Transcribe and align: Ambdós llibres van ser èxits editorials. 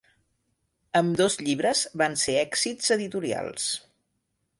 Ambdós 1.01 1.35
llibres 1.41 1.83
van 2.03 2.17
ser 2.21 2.35
èxits 2.45 2.95
editorials. 2.97 3.69